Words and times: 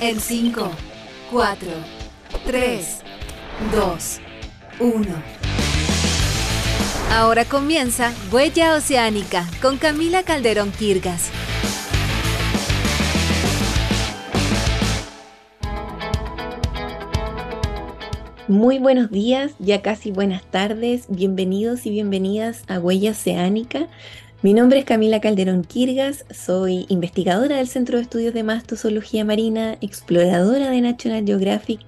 En 0.00 0.20
5, 0.20 0.70
4, 1.32 1.68
3, 2.46 3.00
2, 3.74 4.20
1. 4.78 5.06
Ahora 7.10 7.44
comienza 7.44 8.12
Huella 8.30 8.76
Oceánica 8.76 9.44
con 9.60 9.76
Camila 9.76 10.22
Calderón 10.22 10.70
Quirgas. 10.70 11.32
Muy 18.46 18.78
buenos 18.78 19.10
días, 19.10 19.50
ya 19.58 19.82
casi 19.82 20.12
buenas 20.12 20.44
tardes, 20.44 21.06
bienvenidos 21.08 21.86
y 21.86 21.90
bienvenidas 21.90 22.62
a 22.68 22.78
Huella 22.78 23.10
Oceánica. 23.10 23.88
Mi 24.40 24.54
nombre 24.54 24.78
es 24.78 24.84
Camila 24.84 25.20
Calderón 25.20 25.64
Quirgas, 25.64 26.24
soy 26.30 26.86
investigadora 26.88 27.56
del 27.56 27.66
Centro 27.66 27.96
de 27.96 28.04
Estudios 28.04 28.32
de 28.32 28.44
Mastozoología 28.44 29.24
Marina, 29.24 29.76
exploradora 29.80 30.70
de 30.70 30.80
National 30.80 31.24
Geographic 31.26 31.80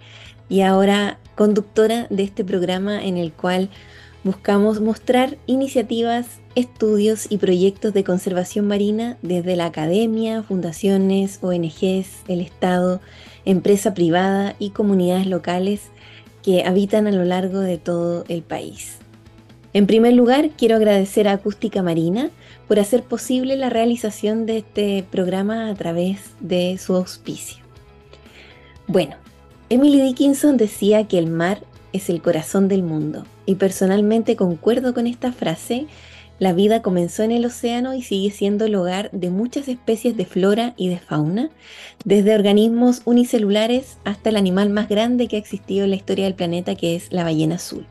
y 0.49 0.63
ahora 0.63 1.21
conductora 1.37 2.09
de 2.11 2.25
este 2.25 2.45
programa 2.45 3.05
en 3.05 3.19
el 3.19 3.33
cual 3.33 3.71
buscamos 4.25 4.81
mostrar 4.81 5.39
iniciativas, 5.47 6.41
estudios 6.57 7.31
y 7.31 7.39
proyectos 7.39 7.95
de 7.95 8.03
conservación 8.03 8.67
marina 8.67 9.17
desde 9.23 9.55
la 9.55 9.67
academia, 9.67 10.43
fundaciones, 10.43 11.39
ONGs, 11.43 12.25
el 12.27 12.41
Estado, 12.41 13.01
empresa 13.45 13.95
privada 13.95 14.57
y 14.59 14.71
comunidades 14.71 15.29
locales 15.29 15.83
que 16.43 16.65
habitan 16.65 17.07
a 17.07 17.13
lo 17.13 17.25
largo 17.25 17.61
de 17.61 17.79
todo 17.79 18.25
el 18.27 18.43
país. 18.43 18.99
En 19.73 19.87
primer 19.87 20.15
lugar, 20.15 20.51
quiero 20.57 20.75
agradecer 20.75 21.29
a 21.29 21.33
Acústica 21.33 21.81
Marina 21.81 22.31
por 22.71 22.79
hacer 22.79 23.03
posible 23.03 23.57
la 23.57 23.69
realización 23.69 24.47
de 24.47 24.59
este 24.59 25.05
programa 25.11 25.71
a 25.71 25.75
través 25.75 26.21
de 26.39 26.79
su 26.79 26.95
auspicio. 26.95 27.65
Bueno, 28.87 29.17
Emily 29.71 30.01
Dickinson 30.01 30.57
decía 30.57 31.09
que 31.09 31.19
el 31.19 31.27
mar 31.27 31.65
es 31.93 32.09
el 32.09 32.23
corazón 32.23 32.69
del 32.69 32.85
mundo 32.85 33.27
y 33.45 33.57
personalmente 33.57 34.37
concuerdo 34.37 34.95
con 34.95 35.09
esta 35.09 35.33
frase. 35.33 35.89
La 36.39 36.53
vida 36.53 36.81
comenzó 36.81 37.25
en 37.25 37.33
el 37.33 37.45
océano 37.45 37.93
y 37.93 38.03
sigue 38.03 38.31
siendo 38.31 38.67
el 38.67 38.77
hogar 38.77 39.11
de 39.11 39.31
muchas 39.31 39.67
especies 39.67 40.17
de 40.17 40.25
flora 40.25 40.75
y 40.77 40.91
de 40.91 41.01
fauna, 41.01 41.51
desde 42.05 42.37
organismos 42.37 43.03
unicelulares 43.05 43.99
hasta 44.05 44.29
el 44.29 44.37
animal 44.37 44.71
más 44.71 44.89
grande 44.89 45.27
que 45.27 45.35
ha 45.35 45.41
existido 45.41 45.83
en 45.83 45.91
la 45.91 45.97
historia 45.97 46.27
del 46.27 46.35
planeta, 46.35 46.77
que 46.77 46.95
es 46.95 47.11
la 47.11 47.25
ballena 47.25 47.57
azul. 47.57 47.85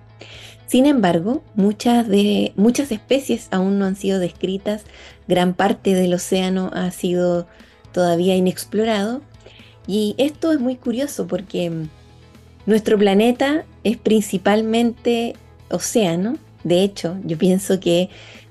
Sin 0.70 0.86
embargo, 0.86 1.42
muchas, 1.56 2.08
de, 2.08 2.54
muchas 2.56 2.92
especies 2.92 3.48
aún 3.50 3.80
no 3.80 3.86
han 3.86 3.96
sido 3.96 4.20
descritas, 4.20 4.84
gran 5.28 5.56
parte 5.56 5.96
del 5.96 6.14
océano 6.14 6.70
ha 6.76 6.92
sido 6.92 7.48
todavía 7.92 8.36
inexplorado. 8.36 9.22
Y 9.88 10.14
esto 10.20 10.52
es 10.52 10.60
muy 10.60 10.76
curioso 10.76 11.26
porque 11.26 11.72
nuestro 12.68 13.00
planeta 13.00 13.66
es 13.84 13.98
principalmente 13.98 15.34
océano, 15.72 16.38
de 16.64 16.84
hecho 16.84 17.18
yo 17.26 17.36
pienso 17.40 17.80
que 17.80 18.10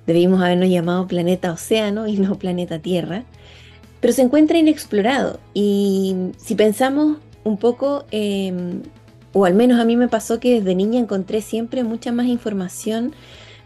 debimos 0.08 0.42
habernos 0.42 0.70
llamado 0.70 1.06
planeta 1.06 1.52
océano 1.52 2.08
y 2.08 2.16
no 2.16 2.36
planeta 2.36 2.80
Tierra, 2.80 3.22
pero 4.00 4.12
se 4.12 4.22
encuentra 4.22 4.58
inexplorado. 4.58 5.38
Y 5.54 6.16
si 6.36 6.56
pensamos 6.56 7.18
un 7.44 7.58
poco 7.58 8.06
em, 8.10 8.82
o 9.32 9.44
al 9.44 9.54
menos 9.54 9.80
a 9.80 9.84
mí 9.84 9.96
me 9.96 10.08
pasó 10.08 10.40
que 10.40 10.58
desde 10.58 10.74
niña 10.74 11.00
encontré 11.00 11.40
siempre 11.40 11.84
mucha 11.84 12.12
más 12.12 12.26
información, 12.26 13.12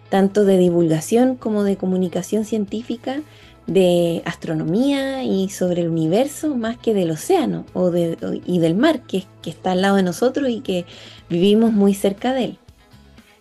tanto 0.09 0.45
de 0.45 0.59
divulgación 0.59 1.37
como 1.37 1.65
de 1.65 1.77
comunicación 1.77 2.45
científica, 2.45 3.21
de 3.67 4.23
astronomía 4.25 5.23
y 5.23 5.49
sobre 5.49 5.83
el 5.83 5.89
universo, 5.89 6.57
más 6.57 6.77
que 6.77 6.95
del 6.95 7.11
océano 7.11 7.65
o 7.75 7.93
y 7.95 8.59
del 8.59 8.75
mar, 8.75 9.03
que, 9.03 9.25
que 9.41 9.51
está 9.51 9.73
al 9.73 9.83
lado 9.83 9.97
de 9.97 10.03
nosotros 10.03 10.51
y 10.51 10.61
que 10.61 10.85
vivimos 11.31 11.73
muy 11.73 11.95
cerca 11.95 12.35
de 12.35 12.45
él. 12.45 12.59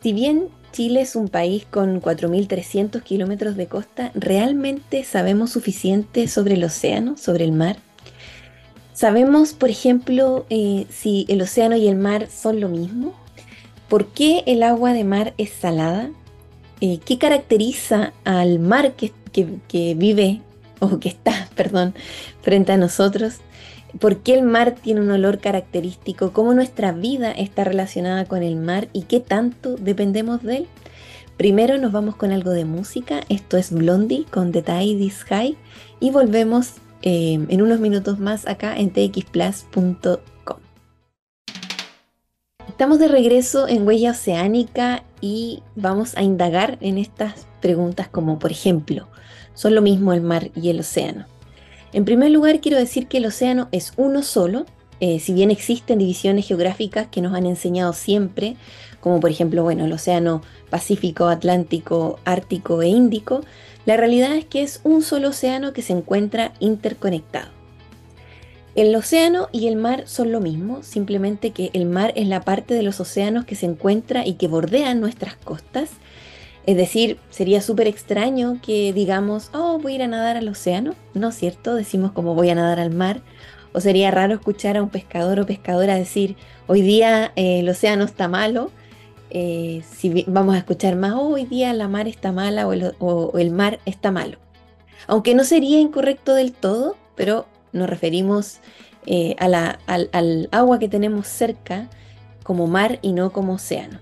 Si 0.01 0.13
bien 0.13 0.49
Chile 0.71 1.01
es 1.01 1.15
un 1.15 1.27
país 1.27 1.65
con 1.69 2.01
4.300 2.01 3.01
kilómetros 3.03 3.57
de 3.57 3.67
costa, 3.67 4.11
¿realmente 4.13 5.03
sabemos 5.03 5.51
suficiente 5.51 6.27
sobre 6.27 6.53
el 6.53 6.63
océano, 6.63 7.17
sobre 7.17 7.43
el 7.43 7.51
mar? 7.51 7.77
¿Sabemos, 9.01 9.53
por 9.53 9.71
ejemplo, 9.71 10.45
eh, 10.51 10.85
si 10.91 11.25
el 11.27 11.41
océano 11.41 11.75
y 11.75 11.87
el 11.87 11.95
mar 11.95 12.27
son 12.29 12.59
lo 12.59 12.69
mismo? 12.69 13.15
¿Por 13.89 14.05
qué 14.05 14.43
el 14.45 14.61
agua 14.61 14.93
de 14.93 15.03
mar 15.03 15.33
es 15.39 15.49
salada? 15.49 16.11
Eh, 16.81 16.99
¿Qué 17.03 17.17
caracteriza 17.17 18.13
al 18.25 18.59
mar 18.59 18.93
que, 18.93 19.11
vive 19.95 20.41
o 20.77 20.99
que 20.99 21.09
está, 21.09 21.49
perdón, 21.55 21.95
frente 22.43 22.73
a 22.73 22.77
nosotros? 22.77 23.37
¿Por 23.99 24.17
qué 24.17 24.35
el 24.35 24.43
mar 24.43 24.75
tiene 24.79 25.01
un 25.01 25.09
olor 25.09 25.39
característico? 25.39 26.31
¿Cómo 26.31 26.53
nuestra 26.53 26.91
vida 26.91 27.31
está 27.31 27.63
relacionada 27.63 28.25
con 28.25 28.43
el 28.43 28.55
mar 28.55 28.87
y 28.93 29.05
qué 29.05 29.19
tanto 29.19 29.77
dependemos 29.77 30.43
de 30.43 30.57
él? 30.57 30.67
Primero 31.37 31.79
nos 31.79 31.91
vamos 31.91 32.17
con 32.17 32.31
algo 32.31 32.51
de 32.51 32.65
música. 32.65 33.21
Esto 33.29 33.57
es 33.57 33.71
Blondie 33.71 34.25
con 34.25 34.51
The 34.51 34.61
Tide 34.61 35.03
is 35.03 35.23
High 35.23 35.57
y 35.99 36.11
volvemos 36.11 36.75
Em, 37.03 37.47
en 37.49 37.63
unos 37.63 37.79
minutos 37.79 38.19
más 38.19 38.47
acá 38.47 38.77
en 38.77 38.91
txplus.com. 38.91 40.57
Estamos 42.67 42.99
de 42.99 43.07
regreso 43.07 43.67
en 43.67 43.87
Huella 43.87 44.11
Oceánica 44.11 45.03
y 45.19 45.63
vamos 45.75 46.15
a 46.15 46.21
indagar 46.21 46.77
en 46.79 46.99
estas 46.99 47.47
preguntas 47.59 48.07
como 48.07 48.37
por 48.37 48.51
ejemplo, 48.51 49.07
¿son 49.55 49.73
lo 49.73 49.81
mismo 49.81 50.13
el 50.13 50.21
mar 50.21 50.51
y 50.55 50.69
el 50.69 50.79
océano? 50.79 51.25
En 51.91 52.05
primer 52.05 52.29
lugar 52.29 52.61
quiero 52.61 52.77
decir 52.77 53.07
que 53.07 53.17
el 53.17 53.25
océano 53.25 53.67
es 53.71 53.93
uno 53.97 54.21
solo, 54.21 54.67
eh, 54.99 55.19
si 55.19 55.33
bien 55.33 55.49
existen 55.49 55.97
divisiones 55.97 56.47
geográficas 56.47 57.07
que 57.07 57.21
nos 57.21 57.33
han 57.33 57.47
enseñado 57.47 57.93
siempre, 57.93 58.57
como 58.99 59.19
por 59.19 59.31
ejemplo, 59.31 59.63
bueno, 59.63 59.85
el 59.85 59.93
océano 59.93 60.43
Pacífico, 60.69 61.27
Atlántico, 61.27 62.19
Ártico 62.25 62.83
e 62.83 62.87
Índico, 62.87 63.41
la 63.85 63.97
realidad 63.97 64.35
es 64.35 64.45
que 64.45 64.61
es 64.61 64.79
un 64.83 65.01
solo 65.01 65.29
océano 65.29 65.73
que 65.73 65.81
se 65.81 65.93
encuentra 65.93 66.53
interconectado. 66.59 67.49
El 68.73 68.95
océano 68.95 69.49
y 69.51 69.67
el 69.67 69.75
mar 69.75 70.03
son 70.07 70.31
lo 70.31 70.39
mismo, 70.39 70.81
simplemente 70.81 71.51
que 71.51 71.71
el 71.73 71.85
mar 71.85 72.13
es 72.15 72.27
la 72.27 72.41
parte 72.41 72.73
de 72.73 72.83
los 72.83 72.99
océanos 73.01 73.43
que 73.43 73.55
se 73.55 73.65
encuentra 73.65 74.25
y 74.25 74.35
que 74.35 74.47
bordean 74.47 75.01
nuestras 75.01 75.35
costas. 75.35 75.89
Es 76.65 76.77
decir, 76.77 77.17
sería 77.31 77.59
súper 77.59 77.87
extraño 77.87 78.59
que 78.61 78.93
digamos, 78.93 79.49
oh, 79.53 79.79
voy 79.79 79.93
a 79.93 79.95
ir 79.95 80.01
a 80.03 80.07
nadar 80.07 80.37
al 80.37 80.47
océano. 80.47 80.95
No 81.13 81.29
es 81.29 81.35
cierto, 81.35 81.75
decimos 81.75 82.11
como 82.11 82.35
voy 82.35 82.49
a 82.49 82.55
nadar 82.55 82.79
al 82.79 82.91
mar. 82.91 83.21
O 83.73 83.81
sería 83.81 84.11
raro 84.11 84.35
escuchar 84.35 84.77
a 84.77 84.83
un 84.83 84.89
pescador 84.89 85.39
o 85.39 85.45
pescadora 85.45 85.95
decir, 85.95 86.35
hoy 86.67 86.81
día 86.81 87.33
eh, 87.35 87.59
el 87.59 87.69
océano 87.69 88.05
está 88.05 88.27
malo 88.27 88.71
eh, 89.33 89.81
si 89.89 90.25
vamos 90.27 90.55
a 90.55 90.57
escuchar 90.57 90.97
más, 90.97 91.13
oh, 91.13 91.29
hoy 91.29 91.45
día 91.45 91.73
la 91.73 91.87
mar 91.87 92.07
está 92.07 92.33
mala 92.33 92.67
o 92.67 93.37
el, 93.37 93.51
mar 93.51 93.79
está 93.85 94.11
malo. 94.11 94.37
Aunque 95.07 95.35
no 95.35 95.45
sería 95.45 95.79
incorrecto 95.79 96.33
del 96.33 96.51
todo, 96.51 96.97
pero 97.15 97.47
nos 97.71 97.89
referimos 97.89 98.59
eh, 99.05 99.35
al, 99.39 100.49
agua 100.51 100.79
que 100.79 100.89
tenemos 100.89 101.27
cerca 101.27 101.89
como 102.43 102.67
mar 102.67 102.99
y 103.01 103.13
no 103.13 103.31
como 103.31 103.53
océano. 103.53 103.99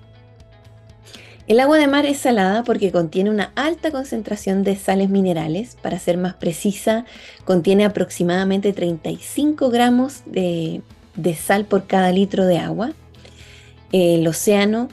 El 1.48 1.60
agua 1.60 1.78
de 1.78 1.88
mar 1.88 2.06
es 2.08 2.18
salada 2.18 2.64
porque 2.64 2.92
contiene 2.92 3.30
una 3.30 3.52
alta 3.56 3.92
concentración 3.92 4.64
de 4.64 4.76
sales 4.76 5.10
minerales. 5.10 5.78
Para 5.82 6.00
ser 6.00 6.18
más 6.18 6.34
precisa, 6.36 7.06
contiene 7.46 7.86
aproximadamente 7.86 8.74
35 8.74 9.70
gramos 9.70 10.24
de 10.26 10.82
sal 11.36 11.66
por 11.66 11.86
cada 11.86 12.12
litro 12.12 12.46
de 12.46 12.58
agua. 12.58 12.94
El 13.92 14.28
océano 14.28 14.90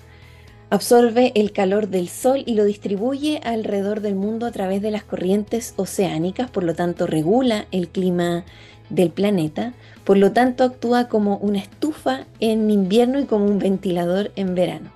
Absorbe 0.68 1.30
el 1.36 1.52
calor 1.52 1.88
del 1.88 2.08
Sol 2.08 2.42
y 2.44 2.54
lo 2.54 2.64
distribuye 2.64 3.40
alrededor 3.44 4.00
del 4.00 4.16
mundo 4.16 4.46
a 4.46 4.50
través 4.50 4.82
de 4.82 4.90
las 4.90 5.04
corrientes 5.04 5.74
oceánicas, 5.76 6.50
por 6.50 6.64
lo 6.64 6.74
tanto 6.74 7.06
regula 7.06 7.66
el 7.70 7.86
clima 7.88 8.44
del 8.90 9.10
planeta, 9.10 9.74
por 10.02 10.16
lo 10.16 10.32
tanto 10.32 10.64
actúa 10.64 11.08
como 11.08 11.36
una 11.36 11.58
estufa 11.58 12.26
en 12.40 12.68
invierno 12.68 13.20
y 13.20 13.26
como 13.26 13.44
un 13.44 13.60
ventilador 13.60 14.32
en 14.34 14.56
verano. 14.56 14.90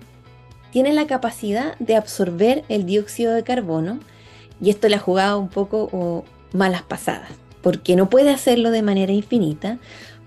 Tiene 0.73 0.93
la 0.93 1.06
capacidad 1.06 1.79
de 1.79 1.95
absorber 1.95 2.65
el 2.69 2.85
dióxido 2.85 3.33
de 3.33 3.45
carbono 3.45 4.00
y 4.61 4.71
esto 4.71 4.89
le 4.89 4.97
ha 4.97 5.00
jugado 5.00 5.39
un 5.39 5.49
poco 5.49 6.25
malas 6.53 6.83
pasadas, 6.83 7.31
porque 7.62 7.95
no 7.95 8.11
puede 8.11 8.31
hacerlo 8.31 8.73
de 8.73 8.83
manera 8.83 9.12
infinita, 9.12 9.79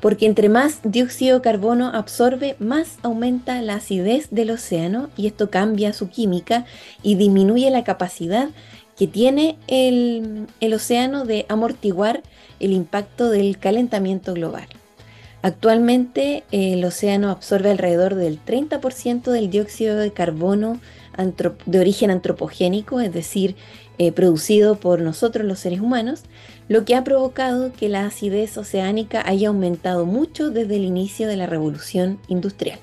porque 0.03 0.25
entre 0.25 0.49
más 0.49 0.81
dióxido 0.83 1.37
de 1.37 1.41
carbono 1.41 1.87
absorbe, 1.87 2.57
más 2.59 2.97
aumenta 3.03 3.61
la 3.61 3.75
acidez 3.75 4.27
del 4.31 4.51
océano 4.51 5.09
y 5.15 5.27
esto 5.27 5.49
cambia 5.49 5.93
su 5.93 6.09
química 6.09 6.65
y 7.03 7.15
disminuye 7.15 7.71
la 7.71 7.85
capacidad 7.85 8.49
que 8.97 9.07
tiene 9.07 9.57
el, 9.67 10.49
océano 10.73 11.23
de 11.23 11.45
amortiguar 11.47 12.21
el 12.59 12.73
impacto 12.73 13.29
del 13.29 13.57
calentamiento 13.59 14.33
global. 14.33 14.67
Actualmente 15.41 16.43
el 16.51 16.83
océano 16.83 17.29
absorbe 17.29 17.71
alrededor 17.71 18.15
del 18.15 18.43
30% 18.43 19.31
del 19.31 19.49
dióxido 19.49 19.95
de 19.95 20.11
carbono 20.11 20.81
de 21.65 21.79
origen 21.79 22.11
antropogénico, 22.11 22.99
es 22.99 23.13
decir, 23.13 23.55
eh, 23.99 24.11
producido 24.11 24.75
por 24.75 24.99
nosotros 24.99 25.45
los 25.45 25.59
seres 25.59 25.79
humanos, 25.79 26.23
lo 26.67 26.85
que 26.85 26.95
ha 26.95 27.03
provocado 27.03 27.71
que 27.73 27.89
la 27.89 28.05
acidez 28.05 28.57
oceánica 28.57 29.21
haya 29.25 29.49
aumentado 29.49 30.05
mucho 30.05 30.49
desde 30.49 30.77
el 30.77 30.83
inicio 30.83 31.27
de 31.27 31.37
la 31.37 31.45
revolución 31.45 32.19
industrial. 32.27 32.79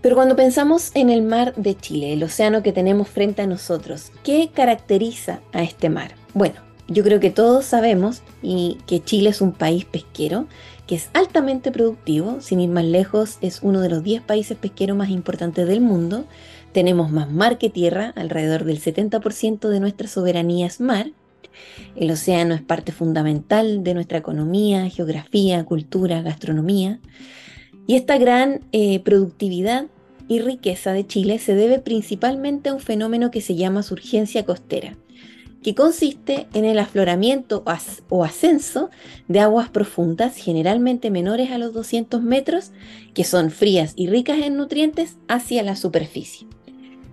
Pero 0.00 0.14
cuando 0.14 0.36
pensamos 0.36 0.92
en 0.94 1.10
el 1.10 1.22
mar 1.22 1.54
de 1.56 1.76
Chile, 1.76 2.12
el 2.12 2.22
océano 2.22 2.62
que 2.62 2.72
tenemos 2.72 3.08
frente 3.08 3.42
a 3.42 3.46
nosotros, 3.46 4.12
¿qué 4.22 4.50
caracteriza 4.54 5.40
a 5.52 5.62
este 5.62 5.90
mar? 5.90 6.14
Bueno, 6.34 6.60
yo 6.86 7.02
creo 7.02 7.20
que 7.20 7.30
todos 7.30 7.66
sabemos 7.66 8.22
y 8.40 8.78
que 8.86 9.02
Chile 9.02 9.30
es 9.30 9.40
un 9.40 9.52
país 9.52 9.84
pesquero, 9.84 10.46
que 10.86 10.94
es 10.94 11.10
altamente 11.12 11.70
productivo, 11.70 12.40
sin 12.40 12.60
ir 12.60 12.70
más 12.70 12.84
lejos, 12.84 13.36
es 13.42 13.58
uno 13.62 13.82
de 13.82 13.90
los 13.90 14.02
10 14.02 14.22
países 14.22 14.56
pesqueros 14.56 14.96
más 14.96 15.10
importantes 15.10 15.68
del 15.68 15.82
mundo. 15.82 16.24
Tenemos 16.78 17.10
más 17.10 17.28
mar 17.28 17.58
que 17.58 17.70
tierra, 17.70 18.12
alrededor 18.14 18.62
del 18.62 18.80
70% 18.80 19.68
de 19.68 19.80
nuestra 19.80 20.06
soberanía 20.06 20.64
es 20.64 20.78
mar. 20.78 21.10
El 21.96 22.08
océano 22.08 22.54
es 22.54 22.62
parte 22.62 22.92
fundamental 22.92 23.82
de 23.82 23.94
nuestra 23.94 24.18
economía, 24.18 24.88
geografía, 24.88 25.64
cultura, 25.64 26.22
gastronomía. 26.22 27.00
Y 27.88 27.96
esta 27.96 28.16
gran 28.16 28.60
eh, 28.70 29.00
productividad 29.00 29.86
y 30.28 30.38
riqueza 30.38 30.92
de 30.92 31.04
Chile 31.04 31.40
se 31.40 31.56
debe 31.56 31.80
principalmente 31.80 32.68
a 32.68 32.74
un 32.74 32.80
fenómeno 32.80 33.32
que 33.32 33.40
se 33.40 33.56
llama 33.56 33.82
surgencia 33.82 34.44
costera 34.44 34.96
que 35.62 35.74
consiste 35.74 36.46
en 36.54 36.64
el 36.64 36.78
afloramiento 36.78 37.64
o 38.08 38.24
ascenso 38.24 38.90
de 39.26 39.40
aguas 39.40 39.68
profundas, 39.68 40.36
generalmente 40.36 41.10
menores 41.10 41.50
a 41.50 41.58
los 41.58 41.74
200 41.74 42.22
metros, 42.22 42.70
que 43.12 43.24
son 43.24 43.50
frías 43.50 43.92
y 43.96 44.06
ricas 44.06 44.38
en 44.38 44.56
nutrientes, 44.56 45.16
hacia 45.26 45.64
la 45.64 45.74
superficie. 45.74 46.47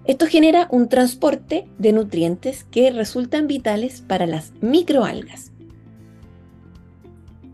Esto 0.07 0.27
genera 0.27 0.67
un 0.69 0.87
transporte 0.87 1.67
de 1.79 1.91
nutrientes 1.91 2.63
que 2.65 2.91
resultan 2.91 3.47
vitales 3.47 4.01
para 4.01 4.27
las 4.27 4.53
microalgas. 4.61 5.51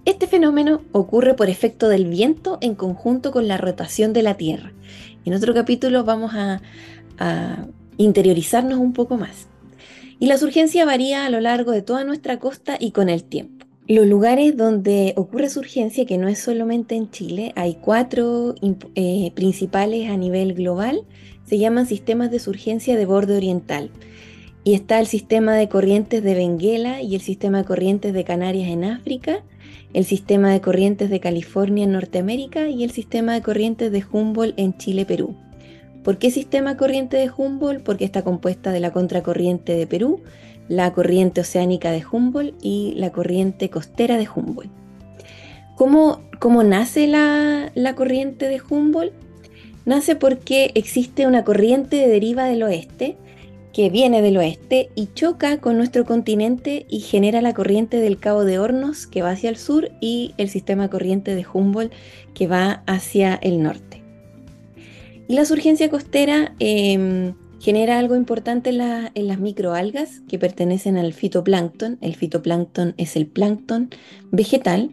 Este 0.03 0.27
fenómeno 0.27 0.81
ocurre 0.91 1.35
por 1.35 1.49
efecto 1.49 1.87
del 1.87 2.05
viento 2.05 2.57
en 2.59 2.75
conjunto 2.75 3.31
con 3.31 3.47
la 3.47 3.57
rotación 3.57 4.11
de 4.13 4.23
la 4.23 4.35
Tierra. 4.35 4.73
En 5.25 5.33
otro 5.33 5.53
capítulo 5.53 6.03
vamos 6.03 6.33
a, 6.33 6.61
interiorizarnos 7.97 8.79
un 8.79 8.93
poco 8.93 9.15
más 9.15 9.47
y 10.17 10.25
la 10.25 10.39
surgencia 10.39 10.85
varía 10.85 11.23
a 11.23 11.29
lo 11.29 11.39
largo 11.39 11.71
de 11.71 11.83
toda 11.83 12.03
nuestra 12.03 12.39
costa 12.39 12.77
y 12.79 12.91
con 12.91 13.09
el 13.09 13.23
tiempo. 13.23 13.67
Los 13.87 14.07
lugares 14.07 14.57
donde 14.57 15.13
ocurre 15.17 15.49
surgencia, 15.49 16.07
que 16.07 16.17
no 16.17 16.27
es 16.27 16.39
solamente 16.39 16.95
en 16.95 17.11
Chile, 17.11 17.51
hay 17.55 17.75
cuatro 17.75 18.55
eh, 18.95 19.31
principales 19.35 20.09
a 20.09 20.17
nivel 20.17 20.55
global, 20.55 21.03
se 21.51 21.57
llaman 21.57 21.85
sistemas 21.85 22.31
de 22.31 22.39
surgencia 22.39 22.95
de 22.95 23.05
borde 23.05 23.35
oriental. 23.35 23.89
Y 24.63 24.73
está 24.73 25.01
el 25.01 25.05
sistema 25.05 25.53
de 25.53 25.67
corrientes 25.67 26.23
de 26.23 26.33
Benguela 26.33 27.01
y 27.01 27.13
el 27.13 27.19
sistema 27.19 27.57
de 27.57 27.65
corrientes 27.65 28.13
de 28.13 28.23
Canarias 28.23 28.69
en 28.69 28.85
África, 28.85 29.43
el 29.93 30.05
sistema 30.05 30.49
de 30.53 30.61
corrientes 30.61 31.09
de 31.09 31.19
California 31.19 31.83
en 31.83 31.91
Norteamérica 31.91 32.69
y 32.69 32.85
el 32.85 32.91
sistema 32.91 33.33
de 33.33 33.41
corrientes 33.41 33.91
de 33.91 34.01
Humboldt 34.09 34.57
en 34.57 34.77
Chile-Perú. 34.77 35.35
¿Por 36.05 36.19
qué 36.19 36.31
sistema 36.31 36.77
corriente 36.77 37.17
de 37.17 37.29
Humboldt? 37.29 37.83
Porque 37.83 38.05
está 38.05 38.23
compuesta 38.23 38.71
de 38.71 38.79
la 38.79 38.93
contracorriente 38.93 39.75
de 39.75 39.87
Perú, 39.87 40.21
la 40.69 40.93
corriente 40.93 41.41
oceánica 41.41 41.91
de 41.91 42.01
Humboldt 42.09 42.55
y 42.61 42.93
la 42.95 43.11
corriente 43.11 43.69
costera 43.69 44.15
de 44.15 44.29
Humboldt. 44.33 44.71
¿Cómo, 45.75 46.21
cómo 46.39 46.63
nace 46.63 47.07
la, 47.07 47.73
la 47.75 47.93
corriente 47.95 48.47
de 48.47 48.61
Humboldt? 48.69 49.20
Nace 49.85 50.15
porque 50.15 50.71
existe 50.75 51.27
una 51.27 51.43
corriente 51.43 51.95
de 51.95 52.07
deriva 52.07 52.45
del 52.45 52.63
oeste 52.63 53.17
que 53.73 53.89
viene 53.89 54.21
del 54.21 54.37
oeste 54.37 54.89
y 54.95 55.07
choca 55.13 55.59
con 55.59 55.77
nuestro 55.77 56.05
continente 56.05 56.85
y 56.89 56.99
genera 56.99 57.41
la 57.41 57.53
corriente 57.53 57.97
del 57.97 58.19
Cabo 58.19 58.43
de 58.43 58.59
Hornos 58.59 59.07
que 59.07 59.21
va 59.21 59.31
hacia 59.31 59.49
el 59.49 59.57
sur 59.57 59.91
y 60.01 60.33
el 60.37 60.49
sistema 60.49 60.89
corriente 60.89 61.35
de 61.35 61.45
Humboldt 61.51 61.93
que 62.33 62.47
va 62.47 62.83
hacia 62.85 63.35
el 63.35 63.63
norte. 63.63 64.01
Y 65.27 65.35
la 65.35 65.45
surgencia 65.45 65.89
costera 65.89 66.53
em, 66.59 67.33
genera 67.61 67.99
algo 67.99 68.17
importante 68.17 68.71
en, 68.71 69.27
las 69.27 69.39
microalgas 69.39 70.21
que 70.27 70.37
pertenecen 70.37 70.97
al 70.97 71.13
fitoplancton. 71.13 71.99
El 72.01 72.15
fitoplancton 72.15 72.95
es 72.97 73.15
el 73.15 73.27
plancton 73.27 73.91
vegetal. 74.31 74.91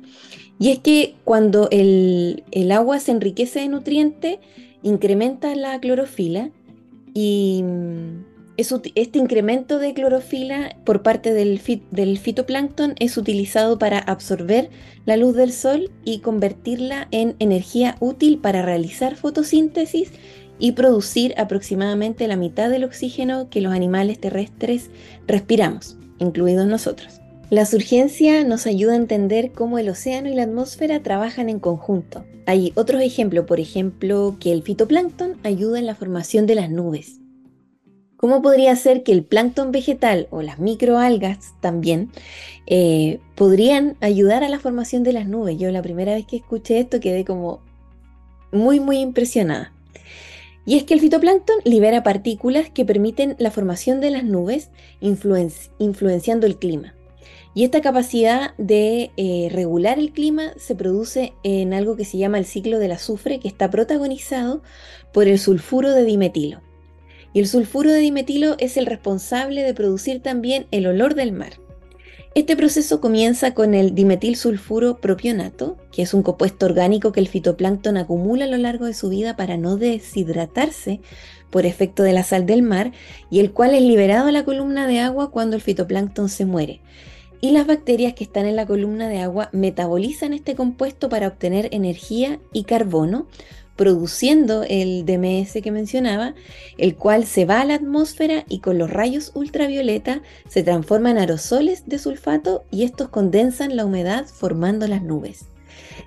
Y 0.60 0.70
es 0.70 0.78
que 0.78 1.14
cuando 1.24 1.68
el, 1.72 2.44
agua 2.70 3.00
se 3.00 3.12
enriquece 3.12 3.60
de 3.60 3.68
nutrientes, 3.68 4.38
incrementa 4.82 5.54
la 5.54 5.78
clorofila 5.80 6.50
y 7.14 7.62
mm, 7.64 8.24
este 8.56 9.18
incremento 9.18 9.78
de 9.78 9.94
clorofila 9.94 10.76
por 10.84 11.02
parte 11.02 11.32
del, 11.32 11.60
del, 11.92 12.18
fitoplancton 12.18 12.94
es 12.98 13.16
utilizado 13.16 13.78
para 13.78 13.98
absorber 13.98 14.70
la 15.06 15.16
luz 15.16 15.36
del 15.36 15.52
sol 15.52 15.90
y 16.04 16.18
convertirla 16.18 17.06
en 17.12 17.36
energía 17.38 17.96
útil 18.00 18.38
para 18.38 18.62
realizar 18.62 19.14
fotosíntesis 19.14 20.10
y 20.58 20.72
producir 20.72 21.34
aproximadamente 21.38 22.26
la 22.26 22.36
mitad 22.36 22.68
del 22.68 22.82
oxígeno 22.82 23.48
que 23.48 23.60
los 23.60 23.72
animales 23.72 24.20
terrestres 24.20 24.90
respiramos, 25.28 25.96
incluidos 26.18 26.66
nosotros. 26.66 27.17
La 27.50 27.64
surgencia 27.64 28.44
nos 28.44 28.66
ayuda 28.66 28.92
a 28.92 28.96
entender 28.96 29.52
cómo 29.52 29.78
el 29.78 29.88
océano 29.88 30.28
y 30.28 30.34
la 30.34 30.42
atmósfera 30.42 31.02
trabajan 31.02 31.48
en 31.48 31.60
conjunto. 31.60 32.26
Hay 32.44 32.72
otros 32.74 33.00
ejemplos, 33.00 33.46
por 33.46 33.58
ejemplo, 33.58 34.36
que 34.38 34.52
el 34.52 34.62
fitoplancton 34.62 35.38
ayuda 35.44 35.78
en 35.78 35.86
la 35.86 35.94
formación 35.94 36.46
de 36.46 36.56
las 36.56 36.68
nubes. 36.68 37.20
¿Cómo 38.18 38.42
podría 38.42 38.76
ser 38.76 39.02
que 39.02 39.12
el 39.12 39.24
plancton 39.24 39.72
vegetal 39.72 40.28
o 40.30 40.42
las 40.42 40.58
microalgas 40.58 41.54
también 41.62 42.10
eh, 42.66 43.18
podrían 43.34 43.96
ayudar 44.02 44.44
a 44.44 44.50
la 44.50 44.58
formación 44.58 45.02
de 45.02 45.14
las 45.14 45.26
nubes? 45.26 45.58
Yo 45.58 45.70
la 45.70 45.80
primera 45.80 46.12
vez 46.12 46.26
que 46.26 46.36
escuché 46.36 46.80
esto 46.80 47.00
quedé 47.00 47.24
como 47.24 47.62
muy, 48.52 48.78
muy 48.78 48.98
impresionada. 48.98 49.72
Y 50.66 50.76
es 50.76 50.84
que 50.84 50.92
el 50.92 51.00
fitoplancton 51.00 51.56
libera 51.64 52.02
partículas 52.02 52.68
que 52.68 52.84
permiten 52.84 53.36
la 53.38 53.50
formación 53.50 54.02
de 54.02 54.10
las 54.10 54.24
nubes, 54.24 54.68
influenciando 55.00 56.46
el 56.46 56.58
clima. 56.58 56.94
Y 57.54 57.64
esta 57.64 57.80
capacidad 57.80 58.54
de 58.56 59.10
eh, 59.16 59.48
regular 59.50 59.98
el 59.98 60.12
clima 60.12 60.52
se 60.56 60.74
produce 60.74 61.32
en 61.42 61.74
algo 61.74 61.96
que 61.96 62.04
se 62.04 62.18
llama 62.18 62.38
el 62.38 62.44
ciclo 62.44 62.78
del 62.78 62.92
azufre, 62.92 63.40
que 63.40 63.48
está 63.48 63.70
protagonizado 63.70 64.62
por 65.12 65.26
el 65.26 65.38
sulfuro 65.38 65.92
de 65.92 66.04
dimetilo. 66.04 66.60
Y 67.32 67.40
el 67.40 67.48
sulfuro 67.48 67.92
de 67.92 68.00
dimetilo 68.00 68.54
es 68.58 68.76
el 68.76 68.86
responsable 68.86 69.62
de 69.62 69.74
producir 69.74 70.22
también 70.22 70.66
el 70.70 70.86
olor 70.86 71.14
del 71.14 71.32
mar. 71.32 71.54
Este 72.34 72.56
proceso 72.56 73.00
comienza 73.00 73.52
con 73.54 73.74
el 73.74 73.94
dimetilsulfuro 73.94 74.98
propionato, 75.00 75.76
que 75.90 76.02
es 76.02 76.14
un 76.14 76.22
compuesto 76.22 76.66
orgánico 76.66 77.10
que 77.10 77.20
el 77.20 77.26
fitoplancton 77.26 77.96
acumula 77.96 78.44
a 78.44 78.48
lo 78.48 78.58
largo 78.58 78.84
de 78.84 78.94
su 78.94 79.08
vida 79.08 79.34
para 79.34 79.56
no 79.56 79.76
deshidratarse 79.76 81.00
por 81.50 81.66
efecto 81.66 82.02
de 82.02 82.12
la 82.12 82.22
sal 82.22 82.46
del 82.46 82.62
mar 82.62 82.92
y 83.30 83.40
el 83.40 83.52
cual 83.52 83.74
es 83.74 83.82
liberado 83.82 84.28
a 84.28 84.32
la 84.32 84.44
columna 84.44 84.86
de 84.86 85.00
agua 85.00 85.30
cuando 85.30 85.56
el 85.56 85.62
fitoplancton 85.62 86.28
se 86.28 86.44
muere. 86.44 86.80
Y 87.40 87.52
las 87.52 87.66
bacterias 87.66 88.14
que 88.14 88.24
están 88.24 88.46
en 88.46 88.56
la 88.56 88.66
columna 88.66 89.08
de 89.08 89.20
agua 89.20 89.48
metabolizan 89.52 90.32
este 90.32 90.54
compuesto 90.54 91.08
para 91.08 91.28
obtener 91.28 91.68
energía 91.72 92.40
y 92.52 92.64
carbono, 92.64 93.28
produciendo 93.76 94.64
el 94.68 95.06
DMS 95.06 95.62
que 95.62 95.70
mencionaba, 95.70 96.34
el 96.78 96.96
cual 96.96 97.24
se 97.26 97.44
va 97.44 97.60
a 97.60 97.64
la 97.64 97.74
atmósfera 97.74 98.44
y 98.48 98.58
con 98.58 98.76
los 98.76 98.90
rayos 98.90 99.30
ultravioleta 99.36 100.20
se 100.48 100.64
transforma 100.64 101.12
en 101.12 101.18
aerosoles 101.18 101.84
de 101.86 102.00
sulfato 102.00 102.64
y 102.72 102.82
estos 102.82 103.08
condensan 103.08 103.76
la 103.76 103.84
humedad 103.84 104.26
formando 104.26 104.88
las 104.88 105.02
nubes. 105.02 105.46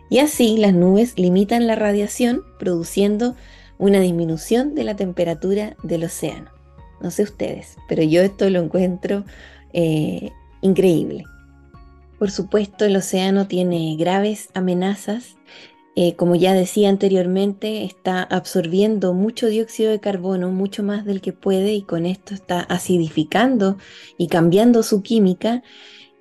Y 0.09 0.19
así 0.19 0.57
las 0.57 0.73
nubes 0.73 1.17
limitan 1.17 1.65
la 1.65 1.75
radiación 1.75 2.43
produciendo 2.59 3.35
una 3.77 4.01
disminución 4.01 4.75
de 4.75 4.83
la 4.83 4.97
temperatura 4.97 5.77
del 5.81 6.03
océano. 6.03 6.51
No 6.99 7.09
sé 7.09 7.23
ustedes, 7.23 7.77
pero 7.87 8.03
yo 8.03 8.21
esto 8.21 8.49
lo 8.49 8.59
encuentro 8.59 9.23
eh, 9.71 10.31
increíble. 10.61 11.25
Por 12.19 12.31
supuesto, 12.31 12.85
el 12.85 12.95
océano 12.95 13.47
tiene 13.47 13.95
graves 13.97 14.49
amenazas 14.53 15.37
eh, 15.95 16.15
como 16.15 16.35
ya 16.35 16.53
decía 16.53 16.89
anteriormente, 16.89 17.83
está 17.83 18.23
absorbiendo 18.23 19.13
mucho 19.13 19.47
dióxido 19.47 19.91
de 19.91 19.99
carbono, 19.99 20.49
mucho 20.49 20.83
más 20.83 21.03
del 21.05 21.19
que 21.19 21.33
puede, 21.33 21.73
y 21.73 21.81
con 21.81 22.05
esto 22.05 22.33
está 22.33 22.61
acidificando 22.61 23.77
y 24.17 24.27
cambiando 24.27 24.83
su 24.83 25.01
química. 25.03 25.63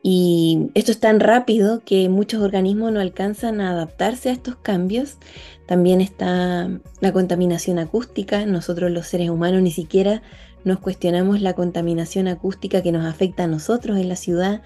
Y 0.03 0.71
esto 0.75 0.93
es 0.93 0.99
tan 0.99 1.21
rápido 1.21 1.83
que 1.85 2.09
muchos 2.09 2.43
organismos 2.43 2.91
no 2.91 3.01
alcanzan 3.01 3.61
a 3.61 3.71
adaptarse 3.71 4.31
a 4.31 4.33
estos 4.33 4.57
cambios. 4.57 5.19
También 5.67 6.01
está 6.01 6.69
la 7.01 7.13
contaminación 7.13 7.79
acústica. 7.79 8.47
Nosotros 8.47 8.91
los 8.91 9.07
seres 9.07 9.31
humanos 9.31 9.63
ni 9.63 9.71
siquiera 9.71 10.23
nos 10.65 10.79
cuestionamos 10.79 11.41
la 11.41 11.55
contaminación 11.55 12.29
acústica 12.29 12.83
que 12.83 12.93
nos 12.93 13.07
afecta 13.07 13.45
a 13.45 13.49
nosotros 13.49 13.99
en 13.99 14.09
la 14.09 14.17
ciudad 14.17 14.63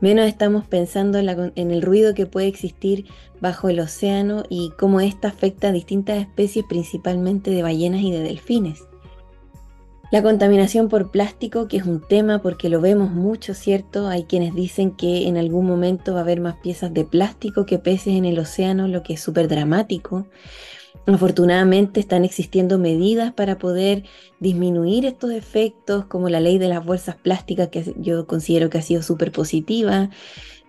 menos 0.00 0.26
estamos 0.26 0.66
pensando 0.66 1.18
en, 1.18 1.70
el 1.70 1.82
ruido 1.82 2.12
que 2.12 2.26
puede 2.26 2.46
existir 2.46 3.06
bajo 3.40 3.70
el 3.70 3.80
océano 3.80 4.44
y 4.50 4.70
cómo 4.78 5.00
ésta 5.00 5.28
afecta 5.28 5.68
a 5.68 5.72
distintas 5.72 6.18
especies, 6.18 6.64
principalmente 6.68 7.50
de 7.50 7.62
ballenas 7.62 8.02
y 8.02 8.12
de 8.12 8.20
delfines. 8.20 8.84
La 10.10 10.22
contaminación 10.22 10.90
por 10.90 11.10
plástico, 11.10 11.66
que 11.66 11.78
es 11.78 11.84
un 11.84 12.00
tema 12.06 12.42
porque 12.42 12.68
lo 12.68 12.82
vemos 12.82 13.12
mucho, 13.12 13.54
¿cierto? 13.54 14.06
Hay 14.06 14.24
quienes 14.24 14.54
dicen 14.54 14.90
que 14.90 15.26
en 15.26 15.38
algún 15.38 15.66
momento 15.66 16.12
va 16.12 16.20
a 16.20 16.22
haber 16.22 16.40
más 16.40 16.56
piezas 16.56 16.92
de 16.92 17.04
plástico 17.04 17.64
que 17.64 17.78
peces 17.78 18.14
en 18.14 18.26
el 18.26 18.38
océano, 18.38 18.86
lo 18.86 19.02
que 19.02 19.14
es 19.14 19.20
súper 19.20 19.48
dramático. 19.48 20.26
Afortunadamente 21.06 22.00
están 22.00 22.24
existiendo 22.24 22.78
medidas 22.78 23.32
para 23.32 23.58
poder 23.58 24.04
disminuir 24.40 25.04
estos 25.04 25.32
efectos, 25.32 26.06
como 26.06 26.30
la 26.30 26.40
ley 26.40 26.56
de 26.56 26.68
las 26.68 26.84
bolsas 26.84 27.16
plásticas, 27.16 27.68
que 27.68 27.94
yo 27.98 28.26
considero 28.26 28.70
que 28.70 28.78
ha 28.78 28.82
sido 28.82 29.02
súper 29.02 29.30
positiva. 29.30 30.10